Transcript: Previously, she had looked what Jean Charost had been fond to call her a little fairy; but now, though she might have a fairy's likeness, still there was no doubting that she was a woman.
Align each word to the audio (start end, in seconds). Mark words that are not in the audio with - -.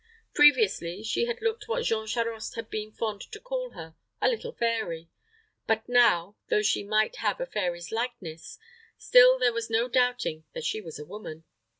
Previously, 0.33 1.03
she 1.03 1.25
had 1.27 1.43
looked 1.43 1.67
what 1.67 1.83
Jean 1.83 2.07
Charost 2.07 2.55
had 2.55 2.71
been 2.71 2.91
fond 2.91 3.21
to 3.21 3.39
call 3.39 3.69
her 3.75 3.93
a 4.19 4.27
little 4.29 4.51
fairy; 4.51 5.11
but 5.67 5.87
now, 5.87 6.35
though 6.49 6.63
she 6.63 6.83
might 6.83 7.17
have 7.17 7.39
a 7.39 7.45
fairy's 7.45 7.91
likeness, 7.91 8.57
still 8.97 9.37
there 9.37 9.53
was 9.53 9.69
no 9.69 9.87
doubting 9.87 10.43
that 10.53 10.65
she 10.65 10.81
was 10.81 10.97
a 10.97 11.05
woman. 11.05 11.43